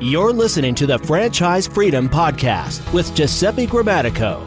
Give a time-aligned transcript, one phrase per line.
[0.00, 4.40] You're listening to the Franchise Freedom Podcast with Giuseppe Grammatico.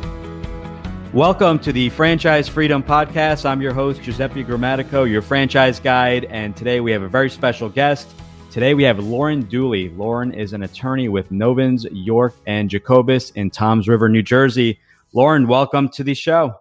[1.14, 3.46] Welcome to the Franchise Freedom Podcast.
[3.46, 6.24] I'm your host, Giuseppe Grammatico, your franchise guide.
[6.30, 8.10] And today we have a very special guest.
[8.50, 9.90] Today we have Lauren Dooley.
[9.90, 14.80] Lauren is an attorney with Novins, York, and Jacobus in Toms River, New Jersey.
[15.14, 16.56] Lauren, welcome to the show.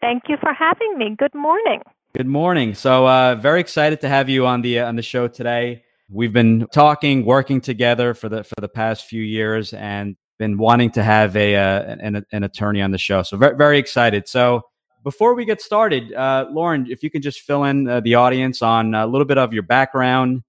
[0.00, 1.14] Thank you for having me.
[1.18, 1.82] Good morning.
[2.16, 2.74] Good morning.
[2.74, 5.84] So, uh, very excited to have you on the uh, on the show today.
[6.08, 10.92] We've been talking, working together for the for the past few years, and been wanting
[10.92, 13.22] to have a uh, an, an, attorney on the show.
[13.22, 14.28] So very very excited.
[14.28, 14.62] So
[15.04, 18.62] before we get started, uh, Lauren, if you can just fill in uh, the audience
[18.62, 20.42] on a little bit of your background,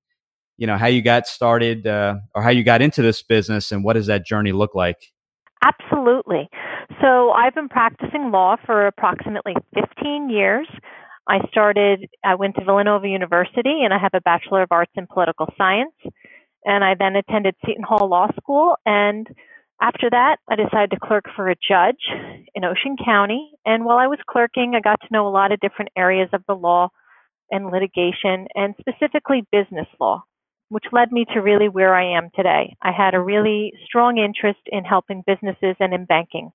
[0.56, 3.84] you know how you got started uh, or how you got into this business, and
[3.84, 5.12] what does that journey look like?
[5.62, 6.50] Absolutely.
[7.02, 10.66] So I've been practicing law for approximately 15 years.
[11.28, 15.08] I started, I went to Villanova University and I have a Bachelor of Arts in
[15.08, 15.94] Political Science.
[16.66, 18.76] And I then attended Seton Hall Law School.
[18.86, 19.28] And
[19.82, 22.02] after that, I decided to clerk for a judge
[22.56, 23.52] in Ocean County.
[23.66, 26.44] And while I was clerking, I got to know a lot of different areas of
[26.48, 26.90] the law
[27.52, 30.24] and litigation, and specifically business law,
[30.70, 32.76] which led me to really where I am today.
[32.82, 36.52] I had a really strong interest in helping businesses and in banking.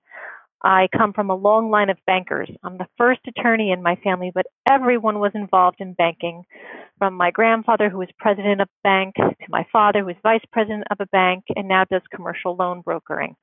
[0.63, 2.49] I come from a long line of bankers.
[2.63, 6.43] I'm the first attorney in my family, but everyone was involved in banking.
[6.97, 10.43] From my grandfather, who was president of a bank, to my father, who was vice
[10.51, 13.35] president of a bank, and now does commercial loan brokering.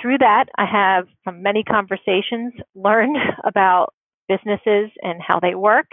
[0.00, 3.94] Through that, I have, from many conversations, learned about
[4.28, 5.86] businesses and how they work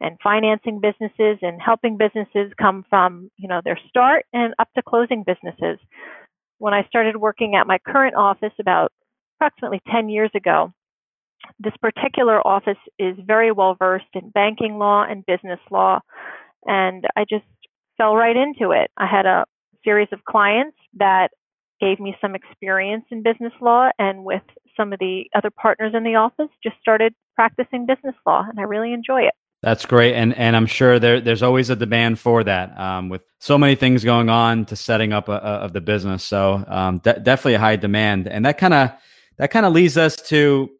[0.00, 4.82] and financing businesses and helping businesses come from, you know, their start and up to
[4.82, 5.78] closing businesses.
[6.58, 8.92] When I started working at my current office about
[9.40, 10.72] approximately 10 years ago.
[11.58, 16.00] This particular office is very well versed in banking law and business law,
[16.66, 17.44] and I just
[17.96, 18.90] fell right into it.
[18.96, 19.44] I had a
[19.82, 21.28] series of clients that
[21.80, 24.42] gave me some experience in business law, and with
[24.76, 28.64] some of the other partners in the office, just started practicing business law, and I
[28.64, 29.34] really enjoy it.
[29.62, 33.24] That's great, and and I'm sure there there's always a demand for that um, with
[33.38, 36.22] so many things going on to setting up a, a, of the business.
[36.22, 38.90] So um, de- definitely a high demand, and that kind of
[39.40, 40.70] that kind of leads us to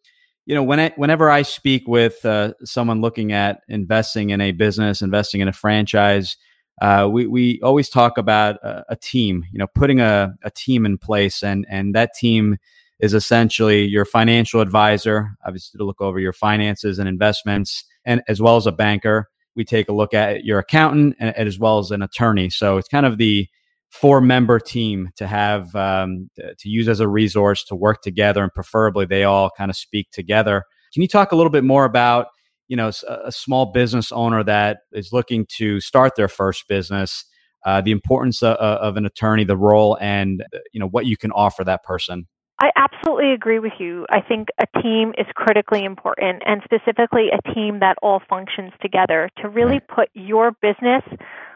[0.46, 4.52] you know when I, whenever i speak with uh, someone looking at investing in a
[4.52, 6.36] business investing in a franchise
[6.80, 10.86] uh, we, we always talk about a, a, team you know putting a, a team
[10.86, 12.56] in place and and that team
[13.00, 18.40] is essentially your financial advisor obviously to look over your finances and investments and as
[18.40, 19.28] well as a banker.
[19.56, 22.50] We take a look at your accountant and, as well as an attorney.
[22.50, 23.48] So it's kind of the
[23.90, 28.54] four member team to have um, to use as a resource to work together and
[28.54, 30.64] preferably they all kind of speak together.
[30.92, 32.28] Can you talk a little bit more about
[32.68, 37.24] you know a, small business owner that is looking to start their first business
[37.66, 41.32] uh, the importance of, of an attorney the role and you know what you can
[41.32, 42.26] offer that person?
[42.60, 44.06] I absolutely agree with you.
[44.10, 49.30] I think a team is critically important, and specifically a team that all functions together.
[49.40, 51.02] To really put your business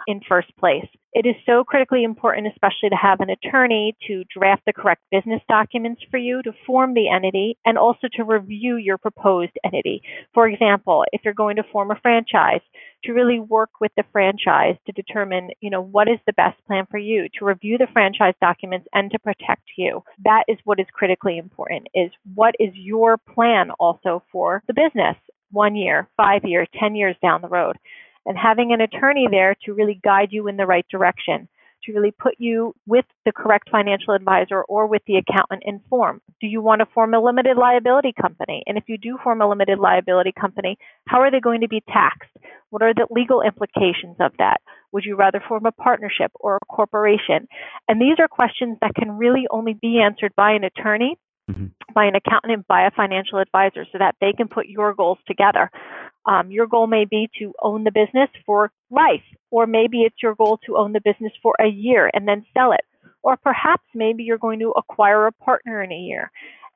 [0.06, 0.87] in first place.
[1.12, 5.41] It is so critically important, especially to have an attorney to draft the correct business
[5.48, 10.03] documents for you, to form the entity, and also to review your proposed entity.
[10.34, 12.60] For example, if you're going to form a franchise,
[13.04, 16.86] to really work with the franchise to determine, you know, what is the best plan
[16.91, 20.03] for you, to review the franchise documents and to protect you.
[20.25, 25.16] That is what is critically important is what is your plan also for the business
[25.50, 27.76] one year, five years, 10 years down the road
[28.26, 31.48] and having an attorney there to really guide you in the right direction,
[31.84, 36.20] to really put you with the correct financial advisor or with the accountant in form.
[36.40, 38.62] Do you want to form a limited liability company?
[38.66, 41.82] And if you do form a limited liability company, how are they going to be
[41.92, 42.30] taxed?
[42.70, 44.60] What are the legal implications of that?
[44.92, 47.46] Would you rather form a partnership or a corporation?
[47.88, 51.16] And these are questions that can really only be answered by an attorney,
[51.50, 51.66] mm-hmm.
[51.94, 55.18] by an accountant, and by a financial advisor so that they can put your goals
[55.26, 55.70] together.
[56.26, 60.34] Um, your goal may be to own the business for life, or maybe it's your
[60.34, 62.80] goal to own the business for a year and then sell it.
[63.22, 66.30] Or perhaps maybe you're going to acquire a partner in a year.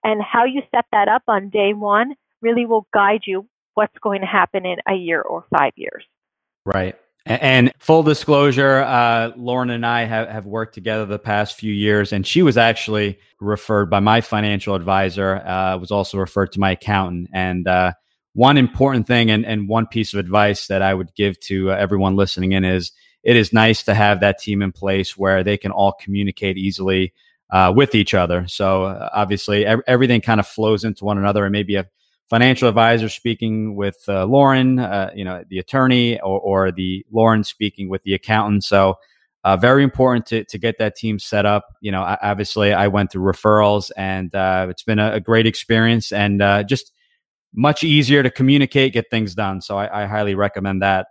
[0.05, 4.21] And how you set that up on day one really will guide you what's going
[4.21, 6.05] to happen in a year or five years.
[6.65, 6.97] Right.
[7.27, 12.13] And full disclosure, uh, Lauren and I have, have worked together the past few years,
[12.13, 16.71] and she was actually referred by my financial advisor, uh, was also referred to my
[16.71, 17.29] accountant.
[17.35, 17.93] And uh,
[18.35, 21.75] one important thing and, and one piece of advice that I would give to uh,
[21.75, 22.93] everyone listening in is
[23.23, 27.13] it is nice to have that team in place where they can all communicate easily
[27.51, 28.47] uh, with each other.
[28.47, 31.87] So uh, obviously, ev- everything kind of flows into one another, and maybe a
[32.29, 37.43] financial advisor speaking with uh, Lauren, uh, you know, the attorney, or, or, the Lauren
[37.43, 38.65] speaking with the accountant.
[38.65, 38.97] So,
[39.61, 41.75] very important to, to get that team set up.
[41.81, 46.69] You know, obviously, I went through referrals, and it's been a, a, great experience, and
[46.69, 46.93] just
[47.55, 49.61] much easier to communicate, get things done.
[49.61, 51.07] So, I, I highly recommend that.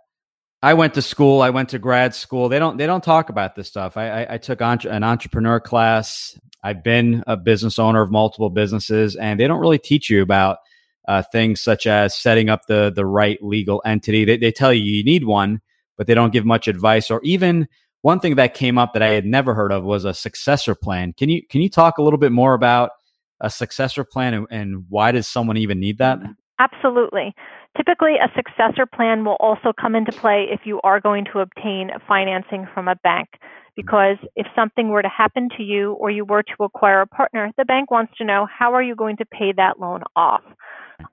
[0.62, 1.40] I went to school.
[1.40, 2.48] I went to grad school.
[2.48, 2.78] They don't.
[2.78, 3.96] They don't talk about this stuff.
[3.96, 6.36] I, I, I took entre- an entrepreneur class.
[6.64, 10.58] I've been a business owner of multiple businesses, and they don't really teach you about
[11.06, 14.24] uh, things such as setting up the the right legal entity.
[14.24, 15.60] They, they tell you you need one,
[15.96, 17.08] but they don't give much advice.
[17.08, 17.68] Or even
[18.02, 21.12] one thing that came up that I had never heard of was a successor plan.
[21.12, 22.90] Can you can you talk a little bit more about
[23.40, 26.18] a successor plan and, and why does someone even need that?
[26.58, 27.34] Absolutely.
[27.76, 31.90] Typically, a successor plan will also come into play if you are going to obtain
[32.08, 33.28] financing from a bank.
[33.76, 37.52] Because if something were to happen to you or you were to acquire a partner,
[37.56, 40.42] the bank wants to know how are you going to pay that loan off.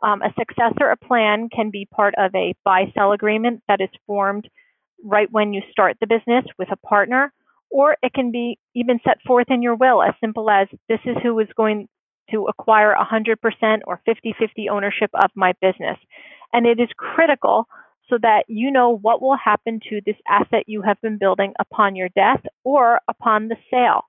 [0.01, 3.89] Um, a successor a plan can be part of a buy sell agreement that is
[4.07, 4.49] formed
[5.03, 7.31] right when you start the business with a partner,
[7.69, 11.17] or it can be even set forth in your will as simple as this is
[11.21, 11.87] who is going
[12.31, 15.97] to acquire 100% or 50 50 ownership of my business.
[16.53, 17.67] And it is critical
[18.09, 21.95] so that you know what will happen to this asset you have been building upon
[21.95, 24.01] your death or upon the sale.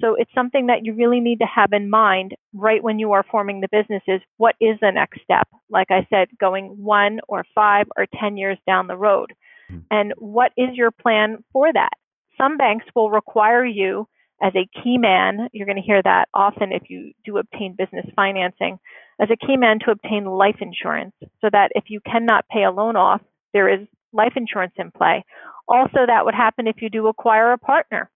[0.00, 3.24] So it's something that you really need to have in mind right when you are
[3.30, 5.46] forming the business is what is the next step?
[5.70, 9.32] Like I said, going one or five or 10 years down the road.
[9.68, 9.78] Hmm.
[9.90, 11.92] And what is your plan for that?
[12.36, 14.08] Some banks will require you
[14.42, 18.06] as a key man, you're going to hear that often if you do obtain business
[18.16, 18.78] financing,
[19.20, 22.70] as a key man to obtain life insurance so that if you cannot pay a
[22.70, 23.20] loan off,
[23.52, 25.24] there is life insurance in play.
[25.68, 28.10] Also, that would happen if you do acquire a partner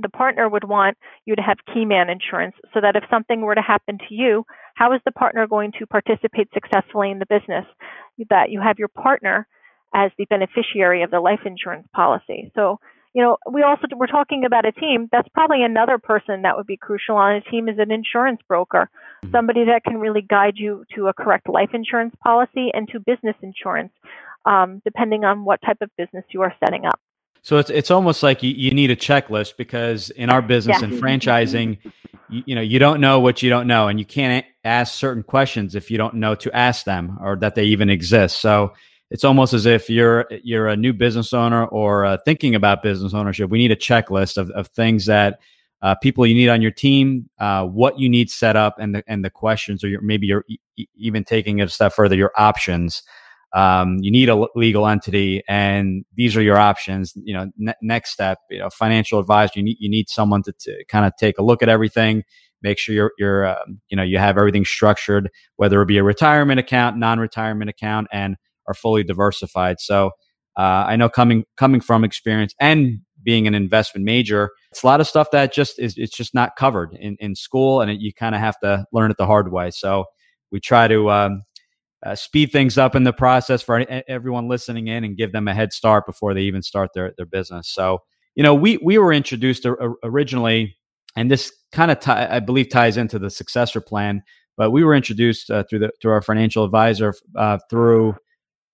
[0.00, 0.96] the partner would want
[1.26, 4.44] you to have key man insurance so that if something were to happen to you,
[4.74, 7.66] how is the partner going to participate successfully in the business?
[8.30, 9.46] That you have your partner
[9.94, 12.50] as the beneficiary of the life insurance policy.
[12.54, 12.80] So,
[13.14, 15.08] you know, we also we're talking about a team.
[15.12, 18.88] That's probably another person that would be crucial on a team is an insurance broker,
[19.22, 19.32] mm-hmm.
[19.32, 23.36] somebody that can really guide you to a correct life insurance policy and to business
[23.42, 23.92] insurance,
[24.46, 26.98] um, depending on what type of business you are setting up.
[27.42, 30.88] So it's it's almost like you, you need a checklist because in our business yeah.
[30.88, 31.78] and franchising,
[32.30, 35.22] you, you, know, you don't know what you don't know, and you can't ask certain
[35.22, 38.40] questions if you don't know to ask them or that they even exist.
[38.40, 38.72] So
[39.12, 43.14] it's almost as if you're you're a new business owner or uh, thinking about business
[43.14, 43.50] ownership.
[43.50, 45.38] We need a checklist of, of things that
[45.82, 49.04] uh, people you need on your team, uh, what you need set up, and the
[49.06, 52.32] and the questions, or your, maybe you're e- even taking it a step further, your
[52.36, 53.02] options
[53.52, 58.10] um, you need a legal entity and these are your options you know ne- next
[58.10, 61.38] step you know financial advisor you need you need someone to, to kind of take
[61.38, 62.22] a look at everything
[62.62, 66.02] make sure you're you're uh, you know you have everything structured whether it be a
[66.02, 68.36] retirement account non-retirement account and
[68.66, 70.10] are fully diversified so
[70.58, 75.00] uh, i know coming coming from experience and being an investment major it's a lot
[75.00, 78.12] of stuff that just is it's just not covered in, in school and it, you
[78.12, 80.04] kind of have to learn it the hard way so
[80.50, 81.42] we try to um,
[82.04, 85.54] uh, speed things up in the process for everyone listening in and give them a
[85.54, 87.68] head start before they even start their, their business.
[87.68, 88.00] So,
[88.34, 89.66] you know, we, we were introduced
[90.02, 90.76] originally,
[91.16, 94.22] and this kind of, t- I believe, ties into the successor plan,
[94.56, 98.16] but we were introduced uh, through the, through our financial advisor uh, through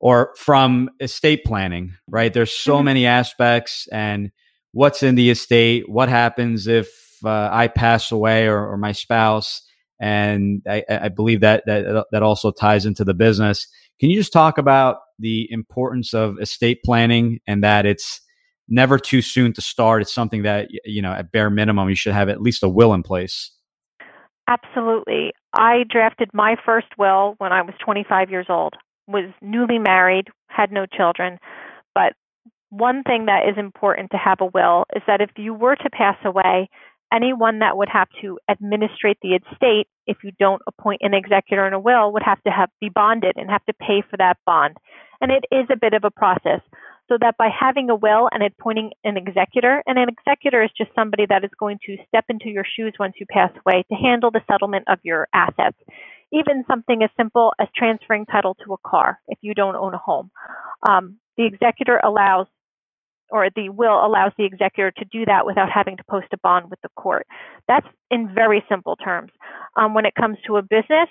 [0.00, 2.32] or from estate planning, right?
[2.32, 2.84] There's so mm-hmm.
[2.84, 4.30] many aspects and
[4.72, 6.88] what's in the estate, what happens if
[7.24, 9.62] uh, I pass away or, or my spouse,
[10.00, 13.66] and I, I, believe that that that also ties into the business.
[13.98, 18.20] Can you just talk about the importance of estate planning and that it's
[18.68, 20.02] never too soon to start?
[20.02, 22.94] It's something that you know at bare minimum you should have at least a will
[22.94, 23.50] in place.
[24.48, 25.32] Absolutely.
[25.52, 28.74] I drafted my first will when I was 25 years old.
[29.08, 31.38] Was newly married, had no children,
[31.94, 32.12] but
[32.70, 35.90] one thing that is important to have a will is that if you were to
[35.90, 36.68] pass away,
[37.12, 41.72] anyone that would have to administrate the estate if you don't appoint an executor in
[41.72, 44.76] a will would have to have be bonded and have to pay for that bond.
[45.20, 46.60] And it is a bit of a process.
[47.08, 50.90] So that by having a will and appointing an executor and an executor is just
[50.94, 54.30] somebody that is going to step into your shoes once you pass away to handle
[54.30, 55.78] the settlement of your assets
[56.32, 59.98] even something as simple as transferring title to a car if you don't own a
[59.98, 60.30] home
[60.88, 62.46] um, the executor allows
[63.30, 66.70] or the will allows the executor to do that without having to post a bond
[66.70, 67.26] with the court.
[67.66, 69.32] That's in very simple terms.
[69.76, 71.08] Um, when it comes to a business,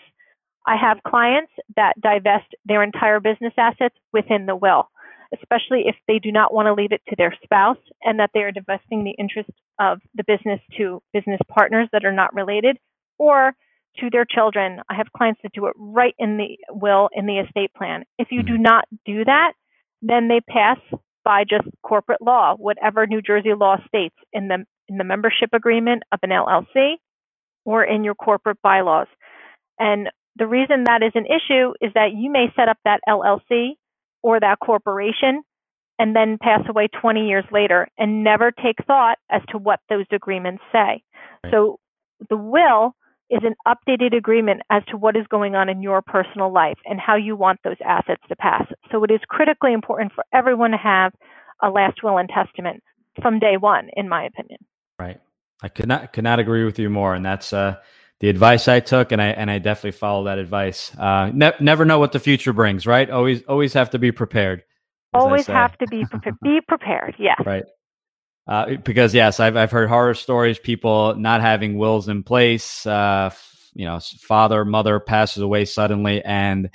[0.65, 4.89] I have clients that divest their entire business assets within the will,
[5.33, 8.41] especially if they do not want to leave it to their spouse and that they
[8.41, 12.77] are divesting the interest of the business to business partners that are not related
[13.17, 13.53] or
[13.99, 14.79] to their children.
[14.89, 18.03] I have clients that do it right in the will in the estate plan.
[18.17, 18.63] If you do mm-hmm.
[18.63, 19.53] not do that,
[20.01, 20.77] then they pass
[21.23, 26.03] by just corporate law, whatever New Jersey law states in the in the membership agreement
[26.11, 26.95] of an LLC
[27.65, 29.07] or in your corporate bylaws.
[29.77, 33.71] And the reason that is an issue is that you may set up that LLC
[34.23, 35.43] or that corporation
[35.99, 40.05] and then pass away 20 years later and never take thought as to what those
[40.11, 41.03] agreements say.
[41.51, 41.79] So
[42.29, 42.95] the will
[43.29, 46.99] is an updated agreement as to what is going on in your personal life and
[46.99, 48.63] how you want those assets to pass.
[48.91, 51.13] So it is critically important for everyone to have
[51.61, 52.81] a last will and testament
[53.21, 54.59] from day one, in my opinion.
[54.99, 55.19] Right.
[55.61, 57.77] I could not could not agree with you more, and that's uh,
[58.19, 60.95] the advice I took, and I and I definitely follow that advice.
[60.95, 63.09] Uh, ne- never know what the future brings, right?
[63.09, 64.63] Always always have to be prepared.
[65.13, 66.35] Always have to be prepared.
[66.43, 67.15] be prepared.
[67.17, 67.41] Yes.
[67.45, 67.63] Right.
[68.47, 70.57] Uh, because yes, I've I've heard horror stories.
[70.57, 72.85] People not having wills in place.
[72.85, 73.29] Uh,
[73.73, 76.69] you know, father mother passes away suddenly, and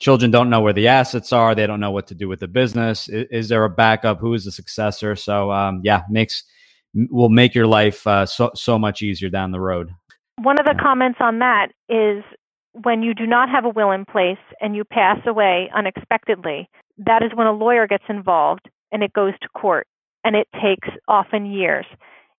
[0.00, 1.54] children don't know where the assets are.
[1.54, 3.08] They don't know what to do with the business.
[3.08, 4.20] Is, is there a backup?
[4.20, 5.16] Who is the successor?
[5.16, 6.44] So um, yeah, makes
[6.94, 9.90] will make your life uh, so so much easier down the road.
[10.36, 12.22] One of the comments on that is
[12.82, 17.22] when you do not have a will in place and you pass away unexpectedly, that
[17.22, 19.86] is when a lawyer gets involved and it goes to court
[20.28, 21.86] and it takes often years.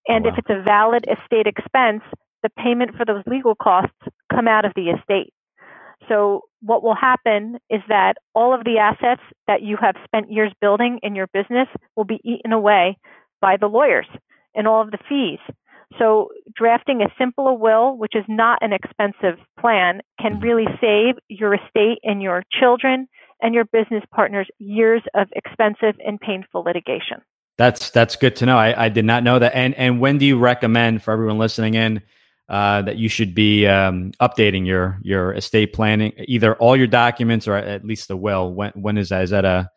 [0.07, 0.31] And wow.
[0.31, 2.03] if it's a valid estate expense,
[2.43, 3.97] the payment for those legal costs
[4.31, 5.33] come out of the estate.
[6.07, 10.51] So what will happen is that all of the assets that you have spent years
[10.61, 12.97] building in your business will be eaten away
[13.41, 14.07] by the lawyers
[14.53, 15.39] and all of the fees.
[15.97, 20.43] So drafting a simple will, which is not an expensive plan, can mm-hmm.
[20.43, 23.07] really save your estate and your children
[23.41, 27.21] and your business partners years of expensive and painful litigation.
[27.59, 28.57] That's that's good to know.
[28.57, 29.53] I, I did not know that.
[29.53, 32.01] And and when do you recommend for everyone listening in
[32.47, 37.49] uh, that you should be um, updating your your estate planning, either all your documents
[37.49, 38.53] or at least the will?
[38.53, 39.23] When when is that?
[39.23, 39.69] Is that a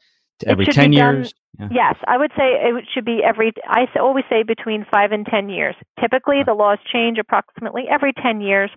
[0.46, 1.34] every ten years?
[1.58, 1.68] Yeah.
[1.72, 3.52] Yes, I would say it should be every.
[3.66, 5.74] I always say between five and ten years.
[6.00, 8.70] Typically, the laws change approximately every ten years.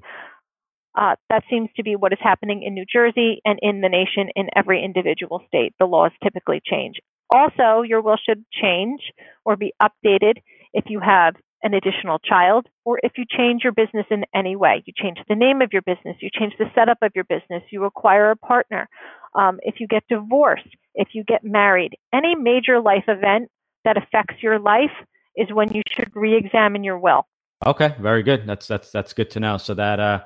[0.98, 4.32] Uh, that seems to be what is happening in New Jersey and in the nation
[4.36, 5.74] in every individual state.
[5.78, 6.96] The laws typically change.
[7.29, 9.01] Also, your will should change
[9.44, 10.36] or be updated
[10.74, 14.84] if you have an additional child or if you change your business in any way.
[14.86, 17.86] You change the name of your business, you change the setup of your business, you
[17.86, 18.88] acquire a partner,
[19.34, 23.50] um, if you get divorced, if you get married, any major life event
[23.84, 24.91] that affects your life
[25.36, 27.27] is when you should re-examine your will.
[27.65, 28.46] Okay, very good.
[28.46, 29.58] That's that's that's good to know.
[29.58, 30.24] So that uh,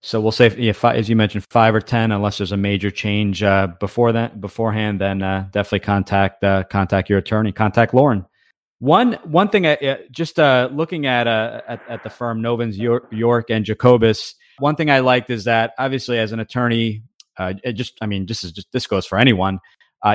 [0.00, 3.66] so we'll say, as you mentioned, five or ten, unless there's a major change uh,
[3.80, 7.50] before that, beforehand, then uh, definitely contact uh, contact your attorney.
[7.50, 8.24] Contact Lauren.
[8.78, 12.76] One one thing, uh, just uh, looking at, uh, at, at the firm Novins
[13.10, 14.36] York and Jacobus.
[14.60, 17.02] One thing I liked is that obviously, as an attorney,
[17.40, 19.58] it just I mean, this is just this goes for anyone.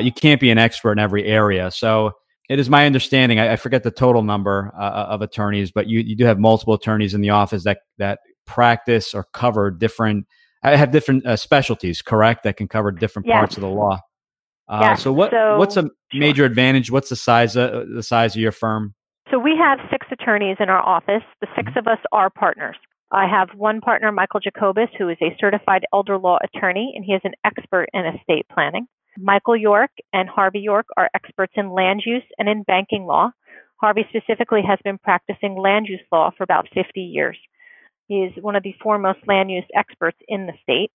[0.02, 2.14] you can't be an expert in every area, so
[2.48, 3.38] it is my understanding.
[3.38, 7.14] I, I forget the total number of attorneys, but you, you do have multiple attorneys
[7.14, 10.28] in the office that that practice or cover different
[10.64, 12.44] I have different uh, specialties, correct?
[12.44, 13.36] That can cover different yes.
[13.36, 14.00] parts of the law.
[14.70, 15.04] Uh, yes.
[15.04, 16.46] So what so, what's a major sure.
[16.46, 16.90] advantage?
[16.90, 18.96] What's the size of, the size of your firm?
[19.30, 21.24] So we have six attorneys in our office.
[21.42, 21.80] The 6 mm-hmm.
[21.80, 22.76] of us are partners.
[23.12, 27.14] I have one partner, Michael Jacobus, who is a certified elder law attorney, and he
[27.14, 28.88] is an expert in estate planning.
[29.18, 33.30] Michael York and Harvey York are experts in land use and in banking law.
[33.78, 37.38] Harvey specifically has been practicing land use law for about 50 years.
[38.08, 40.92] He is one of the foremost land use experts in the state.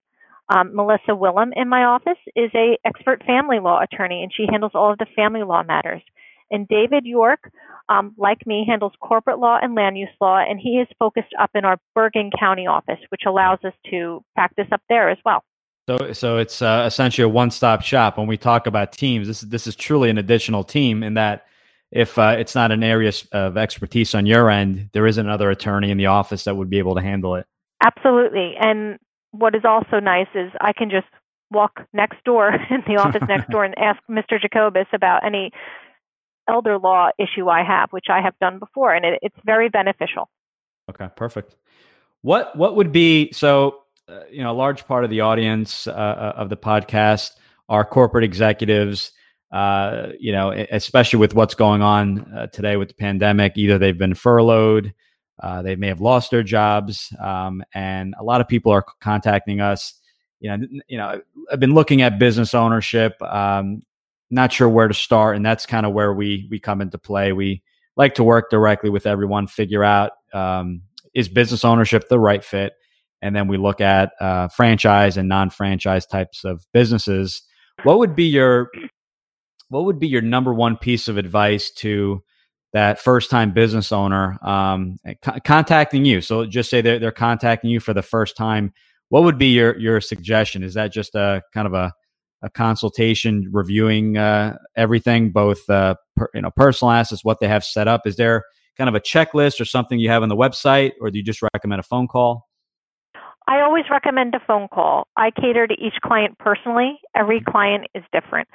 [0.48, 4.72] Um, Melissa Willem in my office is a expert family law attorney, and she handles
[4.74, 6.02] all of the family law matters.
[6.50, 7.52] And David York,
[7.90, 11.50] um, like me, handles corporate law and land use law, and he is focused up
[11.54, 15.44] in our Bergen County office, which allows us to practice up there as well.
[15.88, 18.18] So, so it's uh, essentially a one-stop shop.
[18.18, 21.46] When we talk about teams, this is this is truly an additional team in that
[21.90, 25.90] if uh, it's not an area of expertise on your end, there is another attorney
[25.90, 27.46] in the office that would be able to handle it.
[27.82, 28.54] Absolutely.
[28.60, 28.98] And
[29.30, 31.06] what is also nice is I can just
[31.50, 34.40] walk next door in the office next door and ask Mr.
[34.40, 35.50] Jacobus about any
[36.48, 40.28] elder law issue I have, which I have done before, and it, it's very beneficial.
[40.90, 41.56] Okay, perfect.
[42.22, 43.82] What what would be so?
[44.08, 47.32] Uh, you know, a large part of the audience uh, uh of the podcast
[47.68, 49.12] are corporate executives
[49.50, 53.56] uh, you know, especially with what's going on uh, today with the pandemic.
[53.56, 54.92] Either they've been furloughed,
[55.42, 59.60] uh, they may have lost their jobs, um, and a lot of people are contacting
[59.60, 59.94] us.
[60.40, 63.20] You know, you know, I've been looking at business ownership.
[63.22, 63.82] Um,
[64.30, 67.32] not sure where to start, and that's kind of where we we come into play.
[67.32, 67.62] We
[67.96, 70.82] like to work directly with everyone, figure out um,
[71.14, 72.74] is business ownership the right fit,
[73.22, 77.42] and then we look at uh, franchise and non-franchise types of businesses.
[77.84, 78.70] What would be your
[79.68, 82.22] what would be your number one piece of advice to
[82.72, 86.20] that first time business owner um, co- contacting you?
[86.20, 88.72] So just say they're, they're contacting you for the first time.
[89.10, 90.62] What would be your your suggestion?
[90.62, 91.92] Is that just a kind of a
[92.42, 97.64] a consultation reviewing uh, everything, both uh, per, you know personal assets, what they have
[97.64, 98.06] set up?
[98.06, 98.44] Is there
[98.76, 101.42] kind of a checklist or something you have on the website, or do you just
[101.54, 102.46] recommend a phone call?
[103.48, 105.08] I always recommend a phone call.
[105.16, 107.00] I cater to each client personally.
[107.16, 108.46] Every client is different.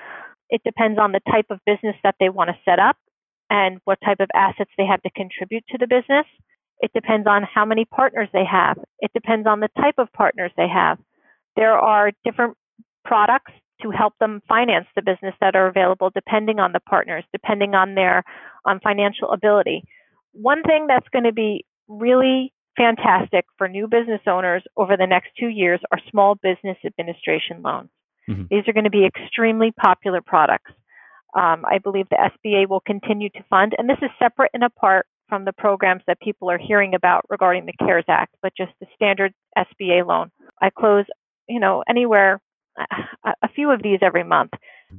[0.50, 2.97] It depends on the type of business that they want to set up
[3.50, 6.25] and what type of assets they have to contribute to the business.
[6.79, 8.77] It depends on how many partners they have.
[9.00, 10.97] It depends on the type of partners they have.
[11.55, 12.57] There are different
[13.05, 17.75] products to help them finance the business that are available depending on the partners, depending
[17.75, 18.23] on their
[18.65, 19.83] um, financial ability.
[20.31, 25.29] One thing that's going to be really fantastic for new business owners over the next
[25.39, 27.89] two years are small business administration loans.
[28.29, 28.43] Mm-hmm.
[28.49, 30.71] These are going to be extremely popular products.
[31.35, 35.07] Um, I believe the SBA will continue to fund, and this is separate and apart
[35.27, 38.85] from the programs that people are hearing about regarding the CARES Act, but just the
[38.95, 40.29] standard SBA loan.
[40.61, 41.05] I close,
[41.47, 42.39] you know, anywhere
[43.25, 44.51] a few of these every month,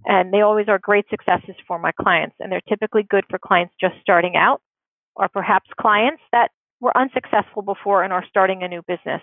[0.07, 3.75] and they always are great successes for my clients, and they're typically good for clients
[3.81, 4.61] just starting out,
[5.17, 6.51] or perhaps clients that
[6.81, 9.23] were unsuccessful before and are starting a new business.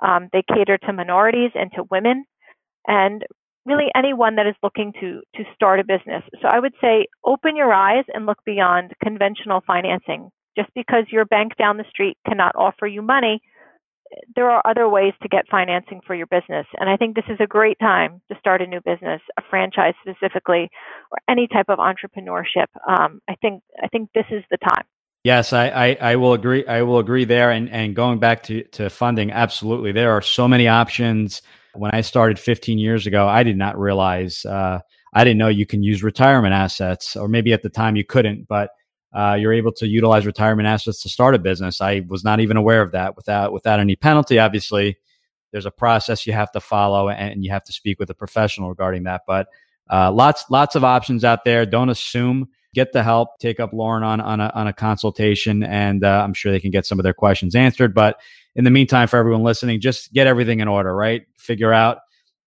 [0.00, 2.24] Um, they cater to minorities and to women,
[2.86, 3.24] and
[3.64, 6.22] really anyone that is looking to to start a business.
[6.40, 10.30] So I would say open your eyes and look beyond conventional financing.
[10.56, 13.40] Just because your bank down the street cannot offer you money,
[14.36, 16.66] there are other ways to get financing for your business.
[16.78, 19.94] And I think this is a great time to start a new business, a franchise
[20.02, 20.68] specifically,
[21.10, 22.66] or any type of entrepreneurship.
[22.86, 24.84] Um, I think I think this is the time.
[25.24, 26.66] Yes, I, I, I, will agree.
[26.66, 27.52] I will agree there.
[27.52, 29.92] And, and going back to, to funding, absolutely.
[29.92, 31.42] There are so many options
[31.74, 34.80] when I started 15 years ago, I did not realize, uh,
[35.14, 38.48] I didn't know you can use retirement assets, or maybe at the time you couldn't,
[38.48, 38.70] but
[39.12, 41.80] uh, you're able to utilize retirement assets to start a business.
[41.80, 44.38] I was not even aware of that without without any penalty.
[44.38, 44.96] Obviously,
[45.50, 48.70] there's a process you have to follow, and you have to speak with a professional
[48.70, 49.22] regarding that.
[49.26, 49.48] But
[49.90, 51.66] uh, lots lots of options out there.
[51.66, 52.48] Don't assume.
[52.74, 53.38] Get the help.
[53.38, 56.70] Take up Lauren on on a, on a consultation, and uh, I'm sure they can
[56.70, 57.94] get some of their questions answered.
[57.94, 58.20] But
[58.54, 61.22] in the meantime, for everyone listening, just get everything in order, right?
[61.38, 61.98] Figure out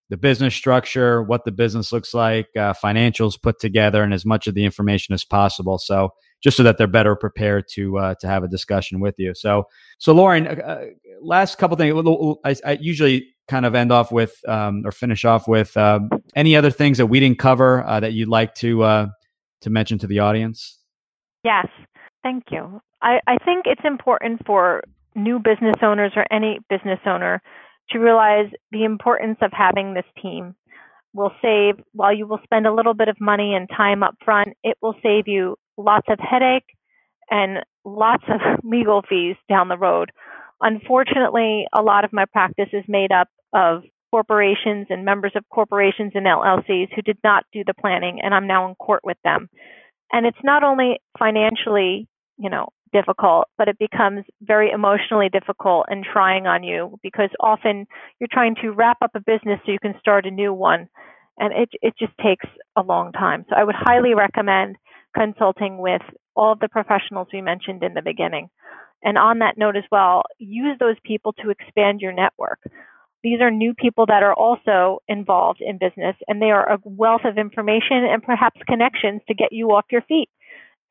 [0.10, 4.48] the business structure, what the business looks like, uh, financials put together, and as much
[4.48, 5.78] of the information as possible.
[5.78, 6.10] So
[6.42, 9.34] just so that they're better prepared to uh, to have a discussion with you.
[9.34, 9.64] So,
[9.98, 10.86] so Lauren, uh, uh
[11.22, 12.40] last couple things.
[12.46, 16.56] I, I, usually kind of end off with um, or finish off with um, any
[16.56, 19.08] other things that we didn't cover uh, that you'd like to uh,
[19.66, 20.80] to mention to the audience.
[21.44, 21.68] Yes,
[22.24, 22.82] thank you.
[23.02, 24.84] I, I think it's important for
[25.16, 27.42] new business owners or any business owner
[27.90, 30.56] to realize the importance of having this team
[31.14, 34.50] will save while you will spend a little bit of money and time up front
[34.64, 36.76] it will save you lots of headache
[37.30, 40.12] and lots of legal fees down the road
[40.62, 43.84] unfortunately a lot of my practice is made up of
[44.16, 48.48] corporations and members of corporations and llcs who did not do the planning and i'm
[48.48, 49.50] now in court with them
[50.12, 56.06] and it's not only financially you know difficult, but it becomes very emotionally difficult and
[56.06, 57.86] trying on you because often
[58.20, 60.88] you're trying to wrap up a business so you can start a new one.
[61.38, 62.46] And it, it just takes
[62.78, 63.46] a long time.
[63.50, 64.78] So I would highly recommend
[65.14, 66.02] consulting with
[66.36, 68.50] all of the professionals we mentioned in the beginning.
[69.04, 72.60] And on that note as well, use those people to expand your network.
[73.26, 77.22] These are new people that are also involved in business and they are a wealth
[77.26, 80.30] of information and perhaps connections to get you off your feet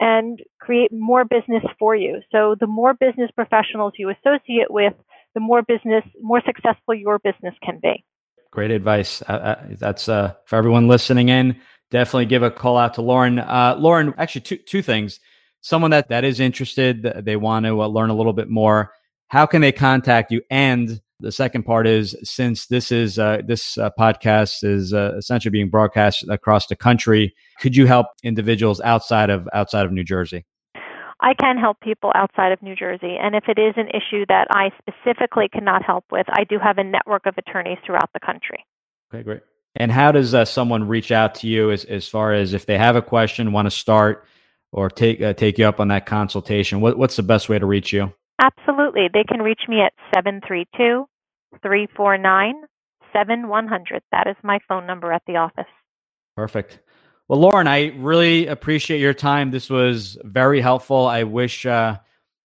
[0.01, 2.23] and create more business for you.
[2.33, 4.95] So the more business professionals you associate with,
[5.35, 8.05] the more business, more successful your business can be.
[8.51, 9.23] Great advice.
[9.23, 11.61] Uh, uh, that's uh, for everyone listening in.
[11.93, 13.39] Definitely give a call out to Lauren.
[13.39, 15.21] Uh, Lauren, actually, two two things.
[15.61, 18.93] Someone that that is interested, they want to uh, learn a little bit more.
[19.29, 20.43] How can they contact you?
[20.51, 25.51] And the second part is since this is uh, this uh, podcast is uh, essentially
[25.51, 30.45] being broadcast across the country, could you help individuals outside of outside of New Jersey?
[31.21, 34.47] I can help people outside of New Jersey, and if it is an issue that
[34.51, 38.59] I specifically cannot help with, I do have a network of attorneys throughout the country.
[39.13, 39.41] Okay, great.
[39.77, 42.77] And how does uh, someone reach out to you as as far as if they
[42.77, 44.27] have a question, want to start,
[44.73, 46.83] or take uh, take you up on that consultation?
[46.83, 48.13] What, what's the best way to reach you?
[48.41, 49.09] Absolutely.
[49.13, 51.07] They can reach me at 732
[51.63, 52.55] 349
[53.13, 54.03] 7100.
[54.13, 55.65] That is my phone number at the office.
[56.37, 56.81] Perfect.
[57.29, 59.51] Well, Lauren, I really appreciate your time.
[59.51, 61.07] This was very helpful.
[61.07, 61.97] I wish uh,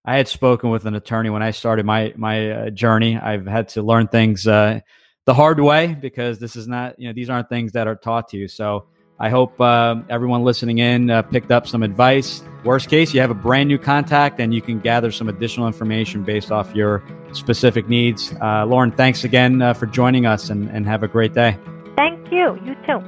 [0.06, 3.17] I had spoken with an attorney when I started my my uh, journey.
[3.17, 4.80] I've had to learn things uh,
[5.26, 8.30] the hard way because this is not you know these aren't things that are taught
[8.30, 8.48] to you.
[8.48, 8.88] So
[9.20, 12.42] I hope uh, everyone listening in uh, picked up some advice.
[12.64, 16.24] Worst case, you have a brand new contact and you can gather some additional information
[16.24, 17.04] based off your
[17.34, 18.34] specific needs.
[18.42, 21.58] Uh, Lauren, thanks again uh, for joining us and, and have a great day.
[21.98, 22.58] Thank you.
[22.64, 23.04] You too.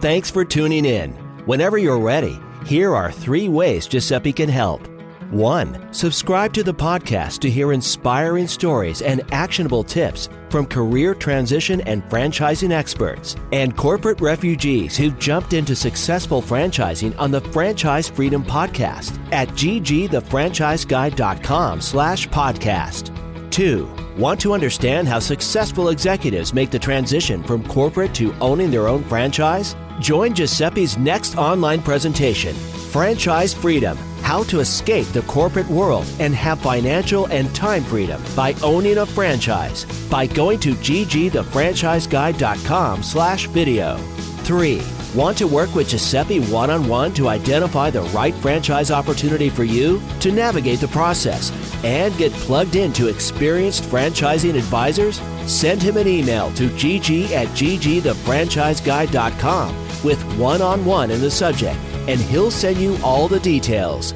[0.00, 1.12] Thanks for tuning in.
[1.46, 4.86] Whenever you're ready, here are three ways Giuseppe can help.
[5.30, 5.92] 1.
[5.92, 12.02] Subscribe to the podcast to hear inspiring stories and actionable tips from career transition and
[12.04, 19.18] franchising experts and corporate refugees who've jumped into successful franchising on the Franchise Freedom Podcast
[19.32, 23.12] at ggthefranchiseguide.com slash podcast.
[23.50, 23.88] 2.
[24.16, 29.02] Want to understand how successful executives make the transition from corporate to owning their own
[29.04, 29.74] franchise?
[29.98, 36.58] Join Giuseppe's next online presentation, Franchise Freedom How to Escape the Corporate World and Have
[36.58, 43.98] Financial and Time Freedom by Owning a Franchise by going to ggthefranchiseguide.com slash video.
[43.98, 44.82] 3.
[45.14, 49.62] Want to work with Giuseppe one on one to identify the right franchise opportunity for
[49.62, 51.52] you, to navigate the process,
[51.84, 55.20] and get plugged into experienced franchising advisors?
[55.48, 61.78] Send him an email to gg at ggthefranchiseguide.com with one on one in the subject,
[62.08, 64.14] and he'll send you all the details.